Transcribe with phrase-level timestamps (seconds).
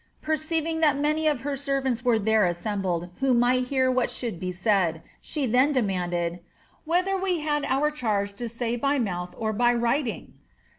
[0.23, 4.51] Perceiving that many of her servants were there assembled, who might hear what should be
[4.51, 6.39] said, she then fananded, ^
[6.85, 10.33] Whether we had our charge to say by mouth or by writing